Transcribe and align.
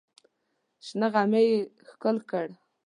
شنه 0.85 1.07
غمی 1.13 1.43
یې 1.51 1.59
ښکل 1.89 2.17
کړ. 2.29 2.45